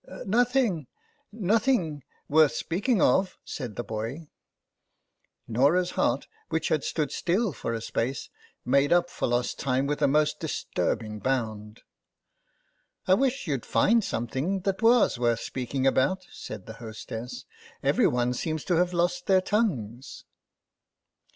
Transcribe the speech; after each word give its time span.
"Nothing— 0.25 0.87
nothing 1.31 2.03
worth 2.27 2.53
speaking 2.53 3.03
of," 3.03 3.37
said 3.45 3.75
the 3.75 3.83
boy. 3.83 4.29
Norah's 5.47 5.91
heart, 5.91 6.25
which 6.49 6.69
had 6.69 6.83
stood 6.83 7.11
still 7.11 7.53
for 7.53 7.71
a 7.71 7.75
THE 7.75 7.81
BAG 7.81 7.81
8 7.81 7.81
1 7.81 7.81
space, 8.15 8.29
made 8.65 8.91
up 8.93 9.11
for 9.11 9.27
lost 9.27 9.59
time 9.59 9.85
with 9.85 10.01
a 10.01 10.07
most 10.07 10.39
disturbing 10.39 11.19
bound." 11.19 11.81
I 13.07 13.13
wish 13.13 13.45
you'd 13.45 13.63
find 13.63 14.03
something 14.03 14.61
that 14.61 14.81
was 14.81 15.19
worth 15.19 15.41
speaking 15.41 15.83
about/' 15.85 16.25
said 16.31 16.65
the 16.65 16.73
hostess;" 16.81 17.45
every 17.83 18.07
one 18.07 18.33
seems 18.33 18.63
to 18.63 18.77
have 18.77 18.93
lost 18.93 19.27
their 19.27 19.39
tongues." 19.41 20.23